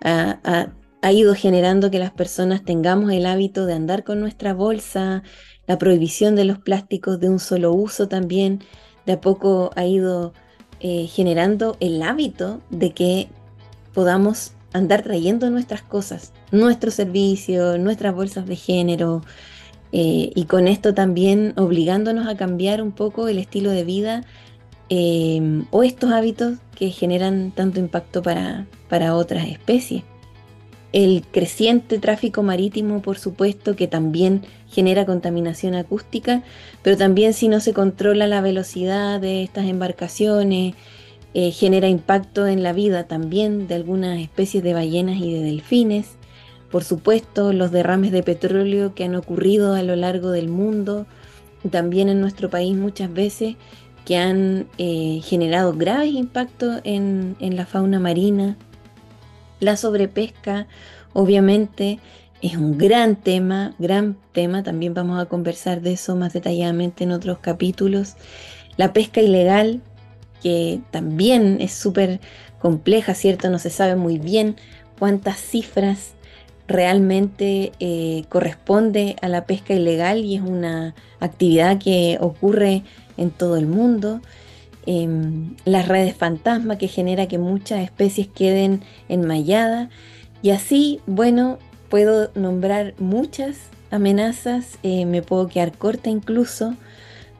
Ha, 0.02 0.72
ido 1.12 1.36
generando 1.36 1.92
que 1.92 2.00
las 2.00 2.12
personas 2.12 2.64
tengamos 2.64 3.12
el 3.12 3.28
hábito 3.28 3.68
de 3.68 3.74
andar 3.74 4.04
con 4.04 4.20
nuestra 4.20 4.56
bolsa, 4.56 5.22
la 5.68 5.78
prohibición 5.78 6.36
de 6.36 6.46
los 6.46 6.58
plásticos 6.58 7.20
de 7.20 7.30
un 7.30 7.40
solo 7.40 7.72
uso 7.74 8.08
también 8.08 8.64
de 9.06 9.14
a 9.14 9.22
poco 9.22 9.70
ha 9.76 9.86
ido 9.86 10.34
eh, 10.80 11.06
generando 11.08 11.78
el 11.80 12.02
hábito 12.02 12.60
de 12.72 12.92
que 12.92 13.30
podamos 13.94 14.54
andar 14.74 15.04
trayendo 15.04 15.50
nuestras 15.50 15.82
cosas, 15.84 16.34
nuestros 16.52 16.96
servicios, 16.96 17.80
nuestras 17.80 18.14
bolsas 18.14 18.46
de 18.46 18.56
género, 18.56 19.22
eh, 19.98 20.32
y 20.36 20.44
con 20.44 20.68
esto 20.68 20.94
también 20.94 21.54
obligándonos 21.56 22.28
a 22.28 22.36
cambiar 22.36 22.82
un 22.82 22.92
poco 22.92 23.30
el 23.30 23.38
estilo 23.38 23.70
de 23.70 23.86
vida 23.86 24.26
eh, 24.90 25.64
o 25.72 25.84
estos 25.84 26.12
hábitos 26.12 26.58
que 26.76 26.90
generan 26.90 27.52
tanto 27.52 27.80
impacto 27.80 28.22
para, 28.22 28.66
para 28.90 29.16
otras 29.16 29.48
especies 29.48 30.04
el 30.96 31.24
creciente 31.30 32.00
tráfico 32.00 32.42
marítimo, 32.42 33.02
por 33.02 33.18
supuesto, 33.18 33.76
que 33.76 33.86
también 33.86 34.44
genera 34.70 35.06
contaminación 35.06 35.76
acústica, 35.76 36.42
pero 36.84 36.96
también 36.96 37.34
si 37.34 37.50
no 37.50 37.60
se 37.60 37.74
controla 37.74 38.28
la 38.28 38.40
velocidad 38.40 39.20
de 39.20 39.44
estas 39.44 39.66
embarcaciones, 39.66 40.74
eh, 41.34 41.52
genera 41.52 41.90
impacto 41.90 42.48
en 42.48 42.64
la 42.64 42.72
vida 42.72 43.08
también 43.08 43.68
de 43.68 43.76
algunas 43.76 44.22
especies 44.22 44.64
de 44.64 44.74
ballenas 44.74 45.18
y 45.18 45.34
de 45.34 45.42
delfines. 45.42 46.16
Por 46.72 46.84
supuesto, 46.84 47.54
los 47.54 47.72
derrames 47.72 48.12
de 48.12 48.24
petróleo 48.24 48.94
que 48.96 49.06
han 49.06 49.16
ocurrido 49.16 49.74
a 49.76 49.84
lo 49.84 49.96
largo 49.96 50.32
del 50.32 50.50
mundo, 50.50 51.06
también 51.72 52.10
en 52.10 52.22
nuestro 52.22 52.50
país 52.50 52.76
muchas 52.76 53.14
veces, 53.14 53.56
que 54.06 54.18
han 54.18 54.68
eh, 54.78 55.22
generado 55.24 55.74
graves 55.74 56.14
impactos 56.14 56.82
en 56.84 57.36
la 57.40 57.66
fauna 57.66 58.00
marina, 58.00 58.58
la 59.60 59.78
sobrepesca, 59.78 60.68
obviamente, 61.14 62.00
es 62.42 62.58
un 62.58 62.78
gran 62.78 63.16
tema, 63.16 63.74
gran 63.80 64.18
tema, 64.34 64.64
también 64.64 64.94
vamos 64.94 65.20
a 65.20 65.26
conversar 65.26 65.82
de 65.82 65.94
eso 65.94 66.16
más 66.16 66.34
detalladamente 66.34 67.04
en 67.04 67.12
otros 67.12 67.40
capítulos. 67.40 68.16
La 68.78 68.94
pesca 68.94 69.22
ilegal, 69.22 69.82
que 70.44 70.82
también 70.92 71.58
es 71.62 71.74
súper 71.74 72.20
compleja, 72.60 73.16
¿cierto? 73.16 73.50
No 73.50 73.60
se 73.60 73.70
sabe 73.70 73.96
muy 73.96 74.20
bien 74.20 74.58
cuántas 75.00 75.38
cifras 75.40 76.14
realmente 76.68 77.72
eh, 77.80 78.26
corresponde 78.30 79.16
a 79.22 79.30
la 79.30 79.46
pesca 79.46 79.74
ilegal 79.74 80.26
y 80.26 80.36
es 80.36 80.42
una 80.42 80.96
actividad 81.20 81.80
que 81.80 82.18
ocurre 82.20 82.84
en 83.18 83.32
todo 83.32 83.58
el 83.58 83.68
mundo. 83.68 84.22
Em, 84.88 85.56
las 85.66 85.88
redes 85.88 86.16
fantasma 86.16 86.78
que 86.78 86.88
genera 86.88 87.28
que 87.28 87.38
muchas 87.38 87.84
especies 87.84 88.28
queden 88.28 88.82
enmayadas. 89.10 89.90
Y 90.42 90.52
así, 90.52 91.00
bueno, 91.08 91.58
puedo 91.90 92.32
nombrar 92.36 92.94
muchas 93.00 93.58
amenazas, 93.92 94.78
eh, 94.84 95.06
me 95.06 95.22
puedo 95.22 95.48
quedar 95.48 95.72
corta 95.72 96.10
incluso, 96.10 96.76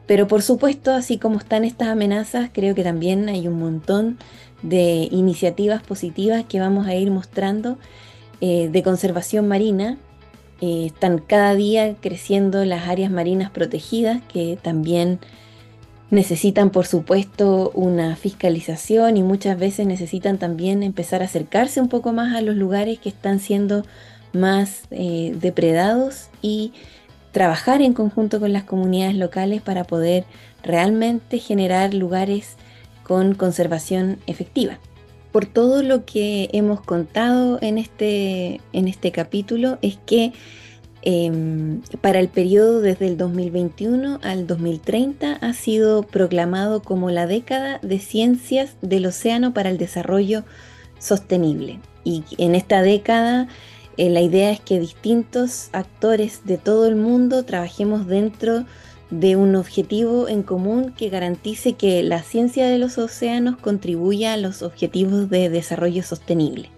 pero 0.06 0.28
por 0.28 0.42
supuesto, 0.42 0.92
así 0.92 1.18
como 1.18 1.38
están 1.38 1.64
estas 1.64 1.88
amenazas, 1.88 2.50
creo 2.52 2.74
que 2.74 2.84
también 2.84 3.28
hay 3.28 3.48
un 3.48 3.58
montón 3.58 4.18
de 4.62 5.08
iniciativas 5.10 5.82
positivas 5.82 6.44
que 6.48 6.60
vamos 6.60 6.86
a 6.86 6.94
ir 6.94 7.10
mostrando 7.10 7.78
eh, 8.40 8.68
de 8.70 8.82
conservación 8.82 9.48
marina. 9.48 9.98
Eh, 10.60 10.86
están 10.86 11.18
cada 11.18 11.54
día 11.54 11.94
creciendo 12.00 12.64
las 12.64 12.88
áreas 12.88 13.10
marinas 13.10 13.50
protegidas, 13.50 14.22
que 14.32 14.58
también 14.60 15.20
necesitan 16.10 16.70
por 16.70 16.86
supuesto 16.86 17.70
una 17.74 18.16
fiscalización 18.16 19.16
y 19.16 19.22
muchas 19.22 19.58
veces 19.58 19.86
necesitan 19.86 20.38
también 20.38 20.82
empezar 20.82 21.22
a 21.22 21.24
acercarse 21.24 21.80
un 21.80 21.88
poco 21.88 22.12
más 22.12 22.34
a 22.34 22.40
los 22.40 22.56
lugares 22.56 22.98
que 22.98 23.08
están 23.08 23.40
siendo 23.40 23.84
más 24.32 24.82
eh, 24.90 25.34
depredados 25.40 26.28
y 26.42 26.72
trabajar 27.32 27.82
en 27.82 27.92
conjunto 27.92 28.40
con 28.40 28.52
las 28.52 28.64
comunidades 28.64 29.16
locales 29.16 29.62
para 29.62 29.84
poder 29.84 30.24
realmente 30.62 31.38
generar 31.38 31.92
lugares 31.92 32.56
con 33.02 33.34
conservación 33.34 34.18
efectiva. 34.26 34.78
Por 35.36 35.44
todo 35.44 35.82
lo 35.82 36.06
que 36.06 36.48
hemos 36.54 36.80
contado 36.80 37.58
en 37.60 37.76
este, 37.76 38.62
en 38.72 38.88
este 38.88 39.12
capítulo 39.12 39.76
es 39.82 39.98
que 40.06 40.32
Em, 41.08 41.82
para 42.00 42.18
el 42.18 42.28
periodo 42.28 42.80
desde 42.80 43.06
el 43.06 43.16
2021 43.16 44.18
al 44.24 44.48
2030 44.48 45.34
ha 45.34 45.52
sido 45.52 46.02
proclamado 46.02 46.82
como 46.82 47.12
la 47.12 47.28
década 47.28 47.78
de 47.80 48.00
ciencias 48.00 48.74
del 48.82 49.06
océano 49.06 49.54
para 49.54 49.70
el 49.70 49.78
desarrollo 49.78 50.42
sostenible. 50.98 51.78
Y 52.02 52.24
en 52.38 52.56
esta 52.56 52.82
década 52.82 53.46
eh, 53.96 54.10
la 54.10 54.20
idea 54.20 54.50
es 54.50 54.58
que 54.58 54.80
distintos 54.80 55.68
actores 55.70 56.40
de 56.44 56.58
todo 56.58 56.88
el 56.88 56.96
mundo 56.96 57.44
trabajemos 57.44 58.08
dentro 58.08 58.60
de 58.60 58.64
un 59.10 59.54
objetivo 59.56 60.28
en 60.28 60.42
común 60.42 60.92
que 60.96 61.08
garantice 61.08 61.74
que 61.74 62.02
la 62.02 62.22
ciencia 62.22 62.66
de 62.66 62.78
los 62.78 62.98
océanos 62.98 63.56
contribuya 63.56 64.32
a 64.32 64.36
los 64.36 64.62
objetivos 64.62 65.30
de 65.30 65.48
desarrollo 65.48 66.02
sostenible. 66.02 66.70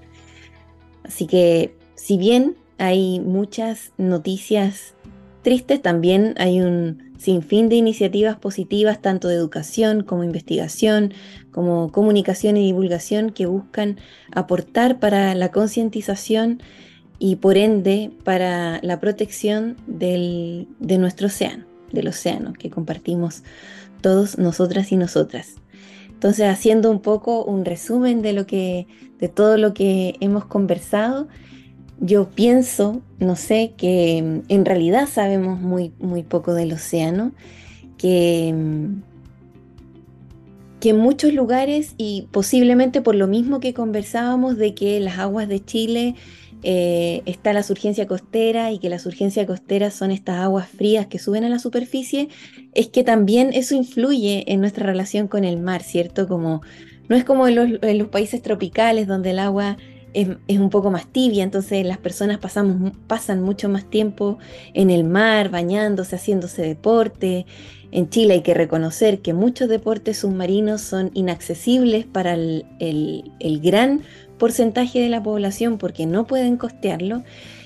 Así 1.05 1.27
que 1.27 1.75
si 1.95 2.19
bien 2.19 2.57
hay 2.77 3.19
muchas 3.21 3.93
noticias 3.97 4.95
tristes, 5.43 5.81
también 5.81 6.35
hay 6.39 6.61
un 6.61 7.13
sinfín 7.19 7.69
de 7.69 7.77
iniciativas 7.77 8.37
positivas, 8.37 9.01
tanto 9.01 9.27
de 9.29 9.35
educación 9.35 10.03
como 10.05 10.23
investigación, 10.23 11.15
como 11.51 11.91
comunicación 11.91 12.57
y 12.57 12.65
divulgación, 12.67 13.31
que 13.31 13.47
buscan 13.47 13.99
aportar 14.31 15.01
para 15.01 15.35
la 15.35 15.51
concientización 15.51 16.63
y 17.19 17.37
por 17.37 17.57
ende 17.57 18.13
para 18.23 18.81
la 18.83 19.01
protección 19.01 19.77
de 19.87 20.67
nuestro 20.79 21.27
océano, 21.27 21.65
del 21.93 22.09
océano 22.09 22.53
que 22.53 22.71
compartimos 22.71 23.43
todos 24.01 24.39
nosotras 24.39 24.93
y 24.93 24.97
nosotras. 24.97 25.57
Entonces, 26.09 26.49
haciendo 26.49 26.91
un 26.91 27.01
poco 27.01 27.45
un 27.45 27.65
resumen 27.65 28.23
de 28.23 28.33
lo 28.33 28.47
que, 28.47 28.87
de 29.21 29.29
todo 29.29 29.57
lo 29.57 29.73
que 29.73 30.17
hemos 30.21 30.45
conversado, 30.47 31.29
yo 32.01 32.29
pienso, 32.29 33.03
no 33.19 33.37
sé, 33.37 33.75
que 33.77 34.23
mm, 34.23 34.53
en 34.53 34.65
realidad 34.65 35.09
sabemos 35.09 35.61
muy, 35.61 35.93
muy 35.99 36.23
poco 36.23 36.55
del 36.55 36.73
océano, 36.73 37.33
que, 37.97 38.53
mm, 38.53 39.03
que 40.81 40.91
en 40.91 40.99
muchos 40.99 41.33
lugares, 41.33 41.95
y 41.99 42.29
posiblemente 42.31 43.01
por 43.01 43.15
lo 43.15 43.27
mismo 43.27 43.61
que 43.61 43.75
conversábamos 43.75 44.57
de 44.57 44.75
que 44.75 45.01
las 45.01 45.19
aguas 45.19 45.49
de 45.49 45.65
Chile 45.65 46.15
eh, 46.63 47.23
está 47.27 47.53
la 47.53 47.63
surgencia 47.63 48.07
costera 48.07 48.73
y 48.73 48.79
que 48.79 48.89
la 48.89 48.99
surgencia 48.99 49.47
costera 49.47 49.91
son 49.91 50.11
estas 50.11 50.39
aguas 50.41 50.69
frías 50.69 51.07
que 51.07 51.19
suben 51.19 51.45
a 51.45 51.49
la 51.49 51.59
superficie, 51.59 52.29
es 52.75 52.89
que 52.89 53.05
también 53.05 53.51
eso 53.53 53.75
influye 53.75 54.45
en 54.53 54.61
nuestra 54.61 54.87
relación 54.87 55.29
con 55.29 55.45
el 55.45 55.59
mar, 55.59 55.83
¿cierto? 55.83 56.27
Como 56.27 56.63
no 57.09 57.17
es 57.17 57.25
como 57.25 57.49
en 57.49 57.99
los 57.99 58.09
países 58.09 58.43
tropicales 58.43 59.07
donde 59.07 59.31
el 59.31 59.39
agua 59.39 59.77
es, 60.15 60.59
un 60.59 60.71
poco 60.71 60.91
más 60.91 61.07
tibia, 61.07 61.45
entonces 61.45 61.87
las 61.87 61.99
personas 61.99 62.39
pasan 62.39 63.41
mucho 63.43 63.69
más 63.69 63.89
tiempo 63.89 64.39
en 64.75 64.91
el 64.91 65.05
mar, 65.05 65.51
bañándose, 65.51 66.17
haciéndose 66.17 66.63
deporte. 66.63 67.47
En 67.93 68.11
Chile 68.11 68.35
hay 68.35 68.43
que 68.43 68.53
reconocer 68.53 69.21
que 69.21 69.33
muchos 69.33 69.69
deportes 69.69 70.19
submarinos 70.19 70.81
son 70.81 71.11
inaccesibles 71.15 72.05
para 72.05 72.35
el 72.35 73.61
gran 73.63 74.03
porcentaje 74.39 75.01
de 75.01 75.09
la 75.09 75.23
población 75.23 75.79
porque 75.79 76.07
no 76.07 76.27
pueden 76.27 76.57
costearlo. 76.57 77.23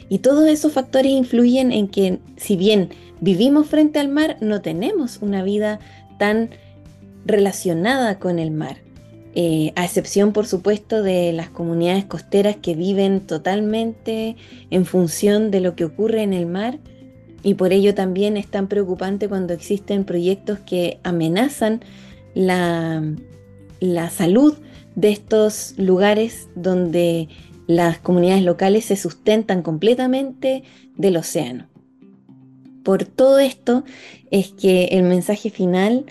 Y 0.09 0.19
todos 0.19 0.49
esos 0.49 0.73
factores 0.73 1.13
influyen 1.13 1.73
en 1.73 1.89
que 1.89 2.19
si 2.37 2.57
bien 2.57 2.91
vivimos 3.21 3.67
frente 3.69 3.99
al 3.99 4.09
mar, 4.09 4.37
no 4.41 4.61
tenemos 4.61 5.19
una 5.23 5.43
vida 5.43 5.79
tan 6.19 6.51
relacionada 7.25 8.19
con 8.19 8.39
el 8.39 8.51
mar. 8.51 8.79
Eh, 9.35 9.73
a 9.77 9.85
excepción 9.87 10.35
por 10.35 10.47
supuesto 10.47 11.03
de 11.03 11.33
las 11.33 11.49
comunidades 11.49 12.05
costeras 12.05 12.57
que 12.57 12.75
viven 12.75 13.21
totalmente 13.21 14.37
en 14.69 14.85
función 14.85 15.51
de 15.51 15.61
lo 15.61 15.75
que 15.75 15.87
ocurre 15.87 16.23
en 16.23 16.35
el 16.35 16.45
mar 16.45 16.79
y 17.43 17.55
por 17.55 17.73
ello 17.73 17.95
también 17.95 18.37
es 18.37 18.47
tan 18.47 18.69
preocupante 18.69 19.29
cuando 19.29 19.55
existen 19.55 20.05
proyectos 20.05 20.59
que 20.61 20.99
amenazan 21.03 21.81
la, 22.35 23.03
la 23.81 24.11
salud 24.11 24.55
de 24.95 25.11
estos 25.11 25.75
lugares 25.79 26.49
donde 26.55 27.29
las 27.67 27.99
comunidades 27.99 28.43
locales 28.43 28.85
se 28.87 28.97
sustentan 28.97 29.63
completamente 29.63 30.65
del 30.97 31.17
océano. 31.17 31.69
Por 32.83 33.05
todo 33.05 33.39
esto 33.39 33.85
es 34.31 34.53
que 34.53 34.87
el 34.87 35.05
mensaje 35.05 35.51
final 35.51 36.07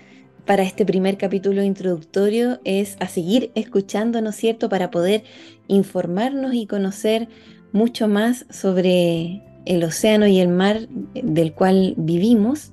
para 0.46 0.64
este 0.64 0.86
primer 0.86 1.18
capítulo 1.18 1.64
introductorio 1.64 2.60
es 2.64 2.96
a 3.00 3.08
seguir 3.08 3.52
escuchando, 3.56 4.22
¿no 4.22 4.30
es 4.30 4.38
cierto?, 4.38 4.70
para 4.70 4.90
poder 4.90 5.24
informarnos 5.68 6.54
y 6.54 6.66
conocer 6.66 7.28
mucho 7.74 8.08
más 8.08 8.46
sobre 8.50 9.44
el 9.66 9.84
océano 9.84 10.28
y 10.28 10.40
el 10.40 10.48
mar 10.48 10.88
del 11.14 11.54
cual 11.54 11.94
vivimos 11.98 12.72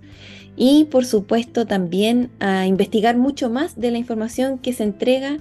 y 0.57 0.87
por 0.87 1.05
supuesto 1.05 1.67
también 1.67 2.31
a 2.41 2.67
investigar 2.67 3.17
mucho 3.17 3.49
más 3.49 3.79
de 3.79 3.93
la 3.93 3.99
información 3.99 4.59
que 4.59 4.73
se 4.73 4.83
entrega 4.83 5.39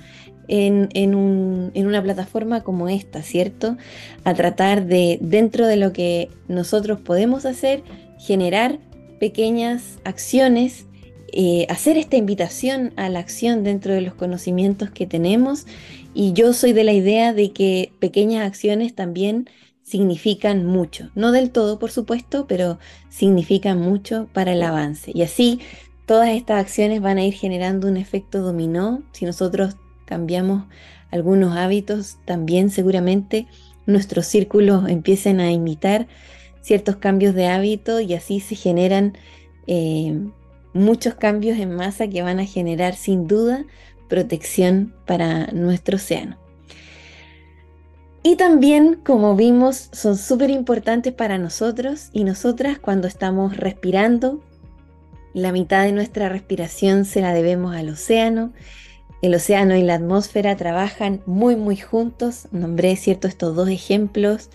en, 0.47 1.15
una 1.15 2.01
plataforma 2.01 2.63
como 2.63 2.89
esta, 2.89 3.21
¿cierto? 3.21 3.77
A 4.23 4.33
tratar 4.33 4.85
de, 4.85 5.17
dentro 5.21 5.67
de 5.67 5.77
lo 5.77 5.93
que 5.93 6.29
nosotros 6.47 6.99
podemos 6.99 7.45
hacer, 7.45 7.83
generar 8.19 8.79
pequeñas 9.19 9.99
acciones, 10.03 10.85
eh, 11.33 11.65
hacer 11.69 11.97
esta 11.97 12.17
invitación 12.17 12.93
a 12.95 13.09
la 13.09 13.19
acción 13.19 13.63
dentro 13.63 13.93
de 13.93 14.01
los 14.01 14.13
conocimientos 14.13 14.89
que 14.89 15.05
tenemos. 15.05 15.65
Y 16.13 16.33
yo 16.33 16.53
soy 16.53 16.73
de 16.73 16.83
la 16.83 16.93
idea 16.93 17.33
de 17.33 17.51
que 17.51 17.91
pequeñas 17.99 18.45
acciones 18.45 18.95
también 18.95 19.49
significan 19.83 20.65
mucho. 20.65 21.11
No 21.15 21.31
del 21.31 21.51
todo, 21.51 21.79
por 21.79 21.91
supuesto, 21.91 22.45
pero 22.47 22.77
significan 23.09 23.79
mucho 23.79 24.27
para 24.33 24.53
el 24.53 24.61
avance. 24.61 25.11
Y 25.13 25.21
así 25.21 25.59
todas 26.05 26.29
estas 26.29 26.59
acciones 26.59 27.01
van 27.01 27.17
a 27.17 27.25
ir 27.25 27.33
generando 27.33 27.87
un 27.87 27.97
efecto 27.97 28.41
dominó. 28.41 29.03
Si 29.11 29.25
nosotros 29.25 29.75
cambiamos 30.07 30.63
algunos 31.11 31.55
hábitos, 31.55 32.17
también 32.25 32.71
seguramente 32.71 33.47
nuestros 33.85 34.25
círculos 34.25 34.89
empiecen 34.89 35.39
a 35.39 35.51
imitar 35.51 36.07
ciertos 36.61 36.97
cambios 36.97 37.35
de 37.35 37.47
hábito 37.47 37.99
y 37.99 38.13
así 38.13 38.39
se 38.39 38.55
generan 38.55 39.17
eh, 39.67 40.19
muchos 40.73 41.15
cambios 41.15 41.59
en 41.59 41.75
masa 41.75 42.07
que 42.07 42.21
van 42.23 42.39
a 42.39 42.45
generar 42.45 42.95
sin 42.95 43.27
duda 43.27 43.65
protección 44.09 44.93
para 45.05 45.47
nuestro 45.47 45.97
océano. 45.97 46.37
Y 48.23 48.35
también, 48.35 48.99
como 49.05 49.35
vimos, 49.35 49.89
son 49.93 50.17
súper 50.17 50.49
importantes 50.49 51.13
para 51.13 51.37
nosotros 51.37 52.09
y 52.11 52.25
nosotras 52.25 52.79
cuando 52.79 53.07
estamos 53.07 53.55
respirando. 53.55 54.43
La 55.33 55.51
mitad 55.53 55.85
de 55.85 55.93
nuestra 55.93 56.27
respiración 56.27 57.05
se 57.05 57.21
la 57.21 57.33
debemos 57.33 57.75
al 57.75 57.89
océano 57.89 58.51
el 59.21 59.33
océano 59.33 59.75
y 59.75 59.83
la 59.83 59.95
atmósfera 59.95 60.55
trabajan 60.55 61.21
muy, 61.25 61.55
muy 61.55 61.77
juntos. 61.77 62.47
Nombré, 62.51 62.95
cierto, 62.95 63.27
estos 63.27 63.55
dos 63.55 63.69
ejemplos 63.69 64.49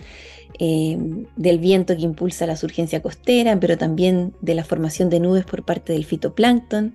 eh, 0.59 0.99
del 1.37 1.59
viento 1.59 1.97
que 1.97 2.03
impulsa 2.03 2.47
la 2.47 2.57
surgencia 2.57 3.03
costera, 3.03 3.59
pero 3.59 3.77
también 3.77 4.35
de 4.41 4.55
la 4.55 4.65
formación 4.65 5.11
de 5.11 5.21
nubes 5.21 5.45
por 5.45 5.65
parte 5.65 5.93
del 5.93 6.05
fitoplancton. 6.05 6.95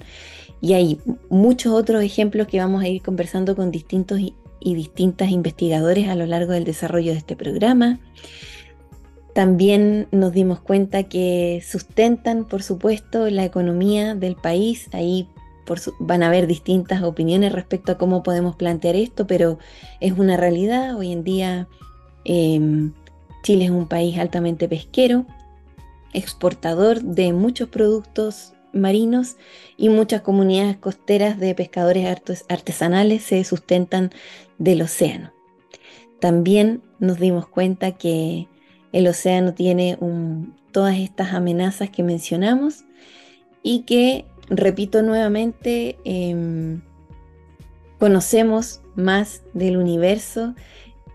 Y 0.62 0.74
hay 0.74 1.00
muchos 1.30 1.74
otros 1.74 2.04
ejemplos 2.04 2.48
que 2.48 2.60
vamos 2.60 2.84
a 2.84 2.88
ir 2.88 3.02
conversando 3.02 3.56
con 3.56 3.72
distintos 3.72 4.20
y, 4.20 4.34
y 4.60 4.76
distintas 4.76 5.30
investigadores 5.30 6.08
a 6.08 6.16
lo 6.16 6.26
largo 6.26 6.54
del 6.54 6.64
desarrollo 6.64 7.12
de 7.12 7.18
este 7.18 7.36
programa. 7.36 8.00
También 9.34 10.08
nos 10.12 10.34
dimos 10.34 10.62
cuenta 10.62 11.04
que 11.04 11.62
sustentan, 11.64 12.46
por 12.46 12.64
supuesto, 12.64 13.30
la 13.30 13.46
economía 13.46 14.16
del 14.16 14.36
país. 14.36 14.90
Ahí 14.94 15.28
van 16.00 16.24
a 16.24 16.28
haber 16.28 16.48
distintas 16.48 17.04
opiniones 17.04 17.52
respecto 17.52 17.92
a 17.92 17.98
cómo 17.98 18.24
podemos 18.24 18.56
plantear 18.56 18.96
esto, 18.96 19.28
pero 19.28 19.60
es 20.00 20.14
una 20.14 20.38
realidad. 20.38 20.96
Hoy 20.96 21.12
en 21.12 21.24
día 21.24 21.68
em, 22.26 22.94
Chile 23.44 23.66
es 23.66 23.72
un 23.72 23.88
país 23.88 24.18
altamente 24.18 24.68
pesquero, 24.68 25.26
exportador 26.14 27.02
de 27.02 27.34
muchos 27.34 27.70
productos 27.70 28.54
marinos 28.74 29.38
y 29.78 29.90
muchas 29.90 30.22
comunidades 30.22 30.78
costeras 30.78 31.40
de 31.40 31.56
pescadores 31.56 32.46
artesanales 32.50 33.24
se 33.24 33.44
sustentan 33.44 34.12
del 34.58 34.82
océano. 34.82 35.32
También 36.20 36.82
nos 37.00 37.20
dimos 37.20 37.48
cuenta 37.48 37.92
que 37.92 38.48
el 38.92 39.08
océano 39.08 39.54
tiene 39.54 39.98
todas 40.72 40.98
estas 40.98 41.34
amenazas 41.34 41.90
que 41.90 42.04
mencionamos 42.04 42.86
y 43.62 43.82
que 43.82 44.26
repito 44.50 45.02
nuevamente, 45.02 45.98
em, 46.04 46.82
conocemos 48.00 48.82
más 48.96 49.44
del 49.54 49.78
universo 49.78 50.56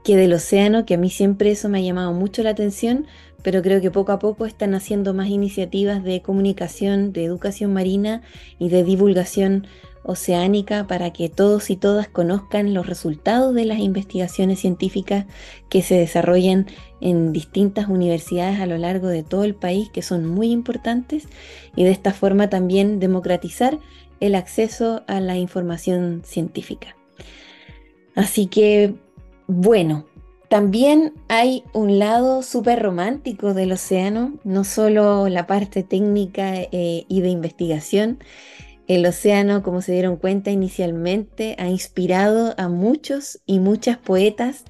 que 0.04 0.16
del 0.16 0.32
océano, 0.32 0.84
que 0.84 0.94
a 0.94 0.98
mí 0.98 1.10
siempre 1.10 1.50
eso 1.50 1.68
me 1.68 1.78
ha 1.78 1.82
llamado 1.82 2.12
mucho 2.12 2.42
la 2.42 2.50
atención, 2.50 3.06
pero 3.42 3.62
creo 3.62 3.80
que 3.80 3.90
poco 3.90 4.12
a 4.12 4.18
poco 4.18 4.46
están 4.46 4.74
haciendo 4.74 5.14
más 5.14 5.28
iniciativas 5.28 6.02
de 6.02 6.22
comunicación, 6.22 7.12
de 7.12 7.24
educación 7.24 7.72
marina 7.72 8.22
y 8.58 8.68
de 8.68 8.84
divulgación 8.84 9.66
oceánica 10.04 10.86
para 10.86 11.12
que 11.12 11.28
todos 11.28 11.70
y 11.70 11.76
todas 11.76 12.08
conozcan 12.08 12.74
los 12.74 12.86
resultados 12.86 13.54
de 13.54 13.64
las 13.64 13.78
investigaciones 13.78 14.60
científicas 14.60 15.26
que 15.68 15.82
se 15.82 15.96
desarrollan 15.96 16.66
en 17.00 17.32
distintas 17.32 17.88
universidades 17.88 18.60
a 18.60 18.66
lo 18.66 18.78
largo 18.78 19.08
de 19.08 19.22
todo 19.22 19.44
el 19.44 19.54
país, 19.54 19.90
que 19.90 20.02
son 20.02 20.26
muy 20.26 20.50
importantes, 20.50 21.28
y 21.76 21.84
de 21.84 21.90
esta 21.90 22.12
forma 22.12 22.48
también 22.48 23.00
democratizar 23.00 23.78
el 24.20 24.34
acceso 24.34 25.02
a 25.06 25.20
la 25.20 25.36
información 25.36 26.22
científica. 26.24 26.96
Así 28.14 28.46
que, 28.46 28.94
bueno, 29.46 30.06
también 30.48 31.14
hay 31.28 31.64
un 31.72 31.98
lado 31.98 32.42
súper 32.42 32.82
romántico 32.82 33.54
del 33.54 33.72
océano, 33.72 34.34
no 34.44 34.64
solo 34.64 35.28
la 35.28 35.46
parte 35.46 35.82
técnica 35.82 36.52
eh, 36.56 37.06
y 37.08 37.20
de 37.22 37.30
investigación, 37.30 38.18
el 38.94 39.06
océano, 39.06 39.62
como 39.62 39.80
se 39.80 39.92
dieron 39.92 40.16
cuenta 40.16 40.50
inicialmente, 40.50 41.56
ha 41.58 41.68
inspirado 41.68 42.54
a 42.58 42.68
muchos 42.68 43.40
y 43.46 43.58
muchas 43.58 43.96
poetas. 43.96 44.64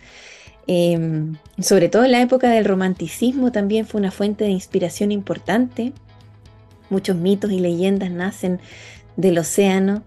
Em, 0.68 1.36
sobre 1.60 1.88
todo 1.88 2.04
en 2.04 2.12
la 2.12 2.22
época 2.22 2.50
del 2.50 2.64
romanticismo 2.64 3.50
también 3.50 3.84
fue 3.84 4.00
una 4.00 4.12
fuente 4.12 4.44
de 4.44 4.50
inspiración 4.50 5.10
importante. 5.10 5.92
Muchos 6.88 7.16
mitos 7.16 7.50
y 7.50 7.58
leyendas 7.58 8.10
nacen 8.10 8.60
del 9.16 9.38
océano 9.38 10.04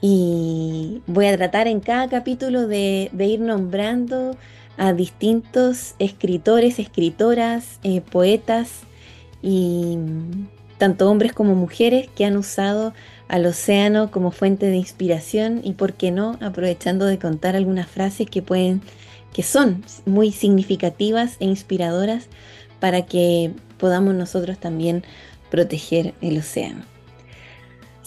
y 0.00 1.02
voy 1.06 1.26
a 1.26 1.36
tratar 1.36 1.66
en 1.66 1.80
cada 1.80 2.08
capítulo 2.08 2.68
de, 2.68 3.10
ir 3.18 3.40
nombrando 3.40 4.36
a 4.76 4.92
distintos 4.92 5.96
escritores, 5.98 6.78
escritoras, 6.78 7.80
eh, 7.82 8.00
poetas 8.02 8.82
y 9.42 9.98
tanto 10.78 11.10
hombres 11.10 11.32
como 11.32 11.54
mujeres 11.54 12.08
que 12.14 12.24
han 12.24 12.36
usado 12.36 12.94
al 13.28 13.44
océano 13.46 14.10
como 14.10 14.30
fuente 14.30 14.66
de 14.66 14.76
inspiración 14.76 15.60
y, 15.62 15.74
por 15.74 15.92
qué 15.92 16.10
no, 16.10 16.38
aprovechando 16.40 17.04
de 17.04 17.18
contar 17.18 17.56
algunas 17.56 17.88
frases 17.88 18.28
que 18.30 18.42
pueden, 18.42 18.80
que 19.32 19.42
son 19.42 19.84
muy 20.06 20.32
significativas 20.32 21.36
e 21.40 21.44
inspiradoras 21.44 22.28
para 22.80 23.02
que 23.02 23.52
podamos 23.76 24.14
nosotros 24.14 24.58
también 24.58 25.04
proteger 25.50 26.14
el 26.20 26.38
océano. 26.38 26.97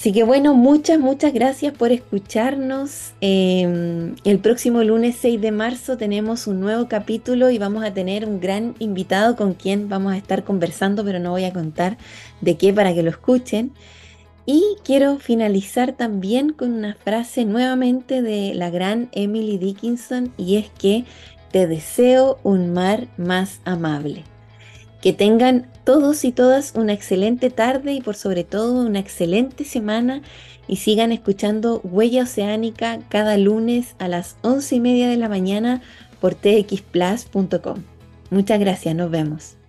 Así 0.02 0.14
que 0.14 0.24
bueno, 0.24 0.56
muchas, 0.56 1.00
muchas 1.00 1.32
gracias 1.32 1.76
por 1.76 1.92
escucharnos. 1.92 3.12
Em, 3.22 4.16
el 4.24 4.40
próximo 4.40 4.82
lunes 4.82 5.16
6 5.22 5.40
de 5.40 5.52
marzo 5.52 5.96
tenemos 5.96 6.48
un 6.48 6.60
nuevo 6.60 6.88
capítulo 6.88 7.52
y 7.52 7.60
vamos 7.60 7.84
a 7.84 7.94
tener 7.94 8.26
un 8.26 8.40
gran 8.40 8.74
invitado 8.80 9.36
con 9.36 9.54
quien 9.54 9.90
vamos 9.90 10.14
a 10.14 10.18
estar 10.18 10.44
conversando, 10.44 11.06
pero 11.06 11.20
no 11.20 11.30
voy 11.30 11.44
a 11.44 11.54
contar 11.54 12.00
de 12.42 12.58
qué 12.58 12.74
para 12.74 12.96
que 12.96 13.04
lo 13.04 13.12
escuchen. 13.12 13.74
Y 14.48 14.64
quiero 14.84 15.20
finalizar 15.20 15.92
también 15.94 16.52
con 16.52 16.72
una 16.72 16.96
frase 16.96 17.46
nuevamente 17.46 18.24
de 18.24 18.56
la 18.56 18.72
gran 18.72 19.08
Emily 19.12 19.60
Dickinson 19.60 20.34
y 20.36 20.56
es 20.56 20.72
que 20.72 21.06
te 21.52 21.68
deseo 21.68 22.40
un 22.42 22.74
mar 22.74 23.08
más 23.18 23.62
amable. 23.66 24.24
Que 25.02 25.14
tengan 25.14 25.68
todos 25.84 26.24
y 26.26 26.32
todas 26.32 26.74
una 26.76 26.94
excelente 26.94 27.50
tarde 27.50 27.94
y 27.94 28.02
por 28.02 28.16
sobre 28.16 28.44
todo 28.44 28.82
una 28.86 29.00
excelente 29.00 29.66
semana 29.66 30.22
y 30.68 30.78
sigan 30.78 31.12
escuchando 31.12 31.82
Huella 31.84 32.24
Oceánica 32.24 33.00
cada 33.10 33.38
lunes 33.38 33.96
a 34.00 34.08
las 34.08 34.38
once 34.42 34.76
y 34.76 34.80
media 34.80 35.10
de 35.10 35.18
la 35.18 35.30
mañana 35.30 35.82
por 36.20 36.36
txplus.com. 36.36 37.84
Muchas 38.30 38.60
gracias, 38.60 38.96
nos 38.96 39.10
vemos. 39.10 39.61